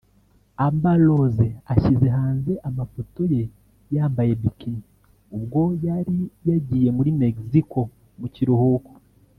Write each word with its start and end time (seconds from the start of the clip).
Amber 0.65 0.99
Rose 1.07 1.47
ashyize 1.73 2.07
hanze 2.17 2.51
amafoto 2.69 3.21
ye 3.33 3.43
yambaye 3.95 4.31
bikini 4.41 4.81
ubwo 5.35 5.61
yari 5.87 6.17
yagiye 6.49 6.89
muri 6.97 7.09
Mexico 7.21 7.79
mu 8.19 8.27
kiruhuko 8.35 8.91